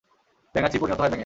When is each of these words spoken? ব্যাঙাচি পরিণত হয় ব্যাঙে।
ব্যাঙাচি 0.55 0.77
পরিণত 0.79 0.99
হয় 1.01 1.09
ব্যাঙে। 1.09 1.19